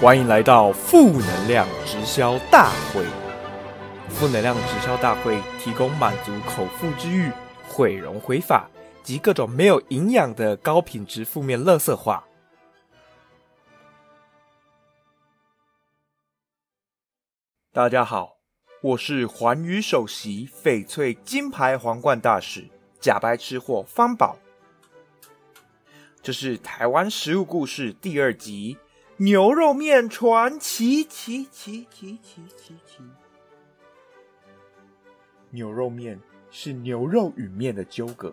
[0.00, 3.04] 欢迎来到负能量直销大会。
[4.08, 7.32] 负能量直销大会提供满足口腹之欲、
[7.66, 8.70] 毁容毁法
[9.02, 12.24] 及各种没有营养的高品质负面垃圾话。
[17.72, 18.36] 大家好，
[18.80, 24.38] 我是环宇首席翡翠金牌皇冠大使假白吃货方宝。
[26.22, 28.76] 这是台湾食物故事第二集
[29.20, 31.04] 《牛肉面传奇》。
[31.08, 33.02] 奇奇奇奇奇奇。
[35.50, 36.20] 牛肉面
[36.52, 38.32] 是牛肉与面的纠葛，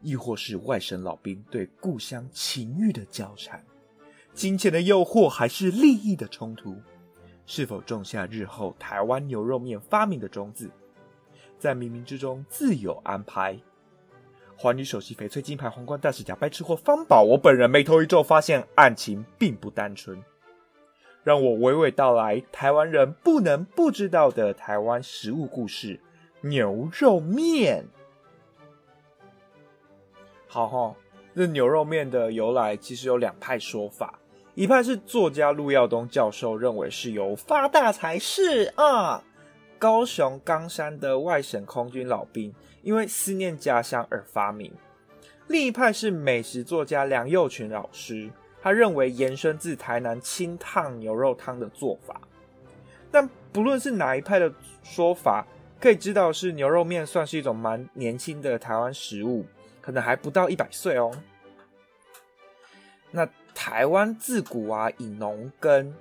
[0.00, 3.62] 亦或是外省老兵对故乡情欲的交缠？
[4.32, 6.74] 金钱的诱惑还是利益的冲突？
[7.44, 10.70] 是否种下日后台湾牛肉面发明的种子？
[11.58, 13.60] 在冥冥之中自有安排。
[14.64, 20.18] 环宇首席翡翠金牌皇冠大使假白吃货方宝，我本人眉头一皱，发现案情并不单纯。
[21.22, 26.00] 让我娓娓道来台湾人不能不知道的台湾食物故事——
[26.40, 27.84] 牛肉面。
[30.46, 30.94] 好哈，
[31.36, 34.18] 这牛肉面的由来其实有两派说法。
[34.54, 39.22] 一派是作家陆耀东教授认为是由发大财是啊，
[39.78, 42.50] 高雄冈山的外省空军老兵
[42.84, 44.70] 因为思念家乡而发明；
[45.48, 48.30] 另一派是美食作家梁佑群老师，
[48.62, 52.20] 他认为延伸自台南清烫牛肉汤的做法。
[53.10, 54.52] 但不论是哪一派的
[54.84, 55.44] 说法，
[55.80, 59.44] 可以知道是牛肉面算是一种蛮年轻的台湾食物，
[59.80, 61.10] 可能还不到一百岁哦。
[63.10, 63.28] 那。
[63.56, 65.94] 台湾自古啊以农耕，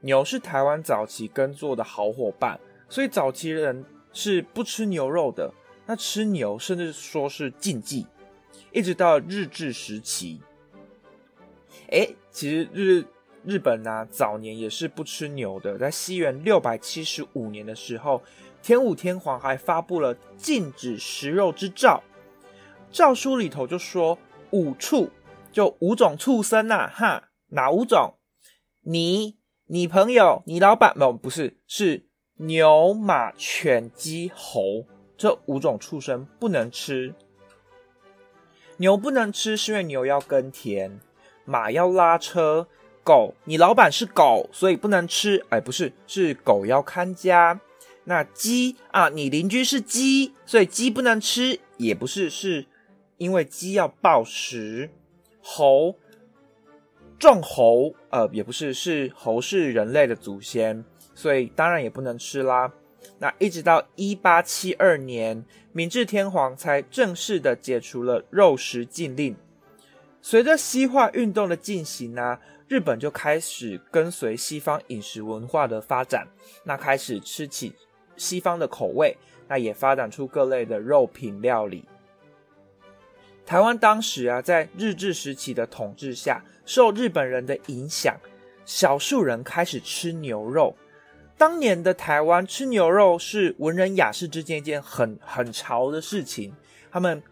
[0.00, 5.52] 牛是台湾早期耕作的好伙伴，所以早期人是不吃牛肉的。
[5.86, 8.06] 那吃牛甚至说是禁忌，
[8.72, 10.40] 一直到日治时期。
[11.90, 13.04] 哎，其实日
[13.44, 18.22] 日本呢早年也是不吃牛的，在西元六百七十五年的时候，
[18.62, 22.02] 天武天皇还发布了禁止食肉之诏，
[22.90, 24.18] 诏书里头就说
[24.50, 25.10] 五畜。
[25.52, 28.14] 就五种畜生呐，哈，哪五种？
[28.80, 29.36] 你、
[29.66, 32.08] 你朋友、你老板，不，不是，是
[32.38, 37.14] 牛、马、犬、鸡、猴这五种畜生不能吃。
[38.76, 40.98] 牛不能吃，是因为牛要耕田，
[41.44, 42.66] 马要拉车，
[43.04, 45.44] 狗，你老板是狗，所以不能吃。
[45.50, 47.60] 哎，不是，是狗要看家。
[48.04, 52.66] 那鸡啊，你邻居是鸡，所以鸡不能吃，也不是，是
[53.16, 54.90] 因为鸡要报食。
[55.40, 55.94] 猴，
[57.18, 62.72] 壮猴，呃，也不是，是猴是人类的祖先，所以当然也不能吃啦。
[63.18, 69.36] 那一直到一八七二年，明治天皇才正式的解除了肉食禁令。
[70.20, 76.26] 随着西化运动的进行呢，日本就开始跟随西方饮食文化的发展，
[76.64, 77.74] 那开始吃起
[78.16, 79.16] 西方的口味，
[79.46, 81.84] 那也发展出各类的肉品料理。
[83.44, 88.16] 台湾当时啊，在日治时期的统治下，受日本人的影响，
[88.64, 90.74] 少数人开始吃牛肉。
[91.44, 96.50] 当年的台湾吃牛肉是文人雅士之间一件很很潮的事情。
[96.90, 97.22] 他们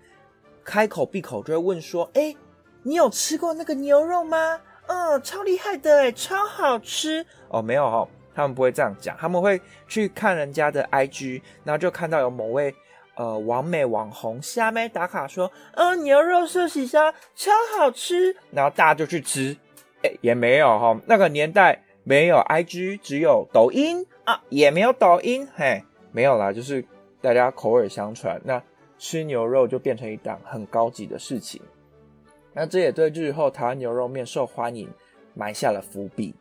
[0.63, 2.37] 开口闭口就会问说：“哎，
[2.83, 4.61] 你有吃过那个牛肉吗？
[4.87, 9.59] 嗯，超厉害的哎，超好吃哦。”没有哈，他们不会这样讲，他们会
[9.89, 12.75] 去看人家的 IG，然后就看到有某位。
[13.15, 19.57] 呃，完美网红虾妹打卡说，嗯，牛肉寿喜烧超好吃，然后大家就去吃，
[20.03, 26.85] 哎，也没有哈，那个年代没有 IG，只有抖音啊，也没有抖音，嘿，没有啦，就是
[27.21, 28.63] 大家口耳相传，那
[28.99, 31.61] 吃牛肉就变成一档很高级的事情，
[32.53, 34.89] 那这也对日后台湾牛肉面受欢迎
[35.35, 36.35] 埋下了伏笔。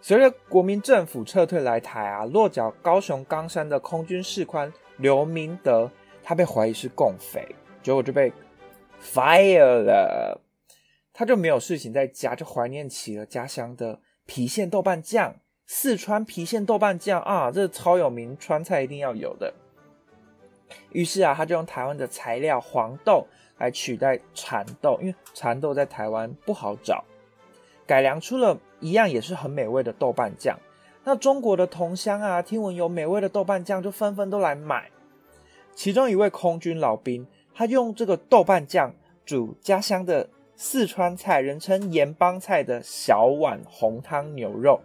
[0.00, 4.72] 随着国民政府撤退来台啊，落脚高雄冈山的空军士官。
[4.96, 5.90] 刘明德，
[6.22, 7.44] 他被怀疑是共匪，
[7.82, 8.32] 结果就被
[9.02, 10.40] fire 了。
[11.14, 15.36] 他就没有事情在家，就怀念起了家乡的郫县豆瓣酱。
[15.66, 19.54] 四川郫县豆瓣酱啊，这超有名，川菜一定要有的。
[20.90, 23.26] 于是啊，他就用台湾的材料黄豆
[23.58, 27.02] 来取代蚕豆，因为蚕豆在台湾不好找，
[27.86, 30.58] 改良出了一样也是很美味的豆瓣酱。
[31.04, 34.90] 那中国的同乡啊，听闻有美味的豆瓣酱，就纷纷都来买。
[35.74, 38.94] 其中一位空军老兵，他用这个豆瓣酱
[39.24, 44.80] 煮家乡的四川菜，人称盐帮菜的小碗红汤牛肉。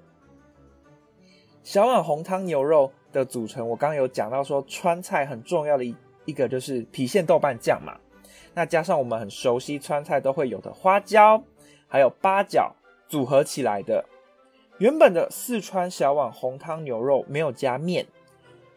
[1.63, 5.95] 小碗红汤牛肉的组成，我刚刚有讲到说，川菜很重要的一
[6.25, 7.95] 一个就是郫县豆瓣酱嘛。
[8.53, 11.43] 那加上我们很熟悉川菜都会有的花椒，
[11.87, 12.75] 还有八角
[13.07, 14.03] 组合起来的。
[14.79, 18.07] 原本的四川小碗红汤牛肉没有加面，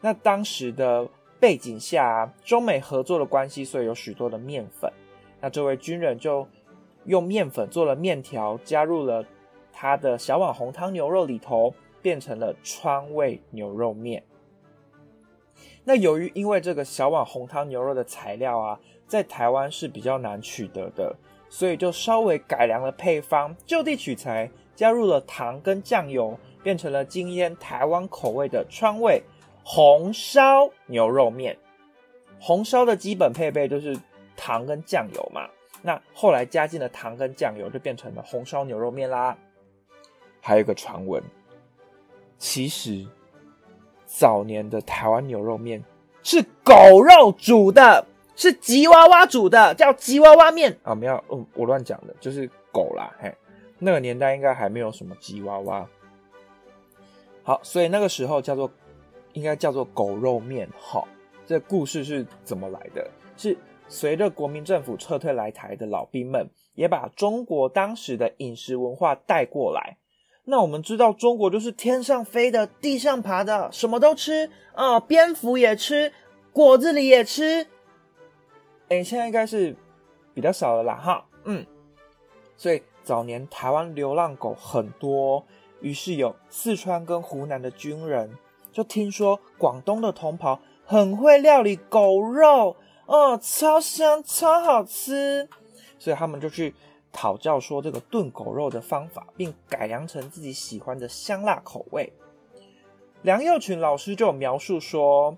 [0.01, 1.09] 那当时的
[1.41, 4.93] 背景下，中美合作的关系，所以有许多的面粉。
[5.41, 6.47] 那这位军人就
[7.05, 9.25] 用面粉做了面条，加入了
[9.73, 14.23] 他的小碗红汤牛肉里头，变成了川味牛肉面。
[15.85, 21.15] 那由于因为这个小碗红汤牛肉的材料啊，在台湾是比较难取得的，
[21.49, 24.51] 所以就稍微改良了配方，就地取材。
[24.75, 29.23] 加入了糖跟酱油，变成了惊艳台湾口味的川味
[29.63, 31.57] 红烧牛肉面。
[32.41, 33.97] 红烧的基本配备就是
[34.35, 35.47] 糖跟酱油嘛，
[35.83, 39.37] 那后来加进了糖跟酱油，就变成了红烧牛肉面啦。
[40.41, 41.23] 还有一个传闻，
[42.39, 43.05] 其实
[44.07, 45.83] 早年的台湾牛肉面
[46.23, 48.07] 是狗肉煮的，
[48.37, 50.95] 是吉娃娃煮的，叫吉娃娃面啊！
[50.95, 53.35] 没有，嗯，我乱讲的，就是狗啦，嘿。
[53.85, 55.85] 那个年代应该还没有什么吉娃娃，
[57.43, 58.71] 好，所以那个时候叫做
[59.33, 60.69] 应该叫做狗肉面。
[60.79, 61.09] 好，
[61.45, 63.11] 这故事是怎么来的？
[63.37, 63.57] 是
[63.89, 69.97] 随着国民政府撤退来台的老兵们，也把中国当时的饮食文化带过来。
[70.45, 76.13] 那我们知道，中国就是天上飞的，地上爬的，什么都吃啊，蝙蝠也吃，
[76.53, 77.67] 果子狸也吃。
[78.89, 79.77] 哎，现在应该是
[80.35, 81.65] 比较少了啦，哈，嗯，
[82.57, 82.83] 所以。
[83.05, 85.45] 早年台湾流浪狗很多，
[85.81, 88.31] 于是有四川跟湖南的军人
[88.71, 92.77] 就听说广东的同袍很会料理狗肉，
[93.07, 95.49] 哦，超香超好吃，
[95.99, 96.75] 所以他们就去
[97.13, 102.13] 讨教说这个炖狗肉的方法，并改良成自己喜欢的香辣口味。
[103.23, 105.37] 梁佑群老师就有描述说，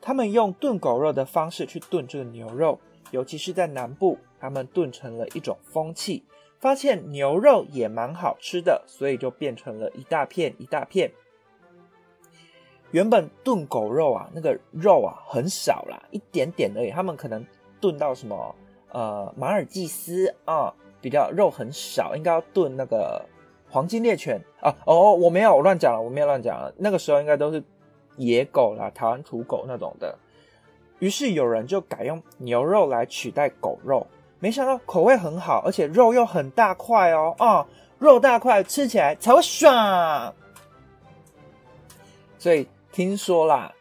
[0.00, 6.24] 他们用炖狗肉的方式去炖这个牛肉，尤其是在南部，他们炖成了一种风气。
[6.58, 11.12] 发现牛肉也蛮好吃的，所以就变成了一大片一大片。
[12.92, 16.90] 原本炖狗肉啊，那个肉啊很少啦，一点点而已。
[16.90, 17.44] 他们可能
[17.80, 18.54] 炖到什么
[18.90, 23.24] 呃马尔济斯啊，比较肉很少，应该要炖那个
[23.70, 24.74] 黄金猎犬啊。
[24.86, 26.72] 哦，我没有乱讲了，我没有乱讲了。
[26.76, 27.62] 那个时候应该都是
[28.16, 30.16] 野狗啦，台湾土狗那种的。
[30.98, 34.06] 于是有人就改用牛肉来取代狗肉。
[34.38, 37.66] 没想到口味很好，而且肉又很大块哦，啊，
[37.98, 40.34] 肉大块吃起来才会爽。
[42.38, 43.72] 所以听说啦，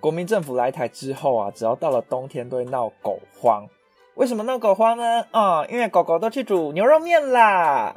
[0.00, 3.68] 国民政府来台之后啊，只要到了冬天都会闹狗荒。
[4.14, 5.26] 为什么闹狗荒呢？
[5.30, 7.94] 啊，因为狗狗都去煮牛肉面啦。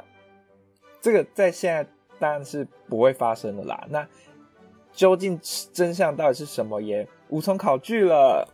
[1.00, 1.86] 这个在现在
[2.18, 3.84] 当然是不会发生的啦。
[3.88, 4.06] 那
[4.92, 5.40] 究竟
[5.72, 8.46] 真相到底是什么，也无从考据了。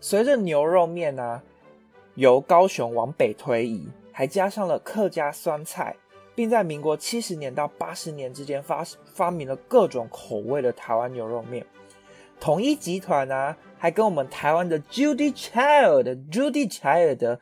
[0.00, 1.42] 随着牛肉面呢。
[2.16, 5.94] 由高雄往北推移，还加上了客家酸菜，
[6.36, 11.66] 并在民国七十年到八十年之间发发明了各种口味的台湾牛肉面。
[12.38, 17.40] 统一集团呢，还跟我们台湾的 Judy Child、Judy Child 的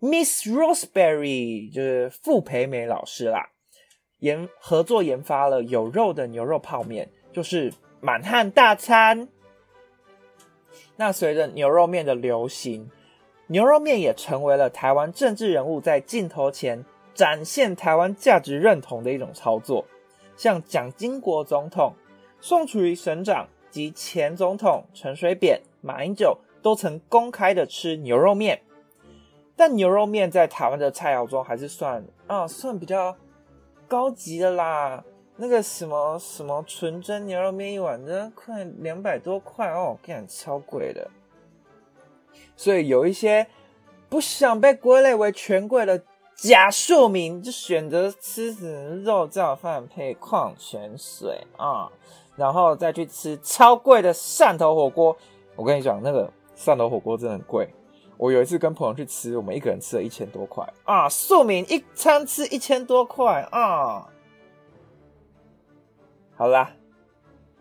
[0.00, 3.50] Miss Roseberry，就是傅培梅老师啦，
[4.20, 9.28] 研合作研发了有肉的牛肉泡面，就是满汉大餐。
[10.96, 12.90] 那随着牛肉面的流行。
[13.48, 16.84] 牛肉面也成为了台湾政治人物在镜头前
[17.16, 19.86] 展现台湾价值认同的一种操作，
[20.36, 21.94] 像蒋经国总统、
[22.40, 28.60] 宋楚瑜省长及前总统陈水扁、马英九都曾公开的吃牛肉面。
[29.56, 33.16] 但牛肉面在台湾的菜肴中还是算啊，算比较
[33.88, 35.02] 高级的啦。
[35.38, 41.10] 那个什么什么纯真牛肉面一碗的快两百多块哦，干超贵的。
[42.54, 43.46] 所以有一些
[44.10, 46.02] 不想被归类为权贵的
[46.36, 48.52] 假庶民，就选择吃
[49.02, 51.90] 肉燥饭配矿泉水啊，
[52.36, 55.16] 然后再去吃超贵的汕头火锅。
[55.56, 57.68] 我跟你讲，那个汕头火锅真的很贵。
[58.18, 61.08] 我有一次跟朋友去吃，我们一个人吃了一千多块啊！
[61.08, 64.06] 庶民一餐吃一千多块啊！
[66.36, 66.70] 好啦。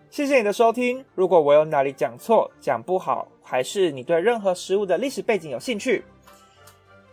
[0.10, 1.04] 谢谢你的收听。
[1.14, 6.06] 如果我有哪里讲错、讲不好，还是你对任何食物的历史背景有兴趣，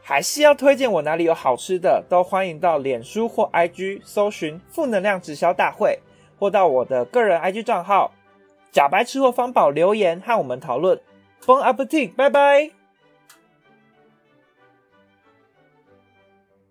[0.02, 6.00] 还是要推荐我哪里有好吃的，都欢迎到脸书或 IG 搜寻“负能量直销大会”，
[6.38, 8.12] 或到我的个人 IG 账号
[8.72, 11.00] “假白吃货方宝”留言和我们讨论。
[11.46, 12.81] Bon appetit，拜拜。